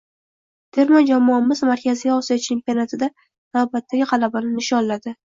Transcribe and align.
Terma 0.77 0.99
jamoamiz 1.09 1.59
Markaziy 1.71 2.13
Osiyo 2.13 2.37
chempionatida 2.45 3.09
navbatdagi 3.59 4.07
g‘alabani 4.13 4.51
nishonlading 4.55 5.17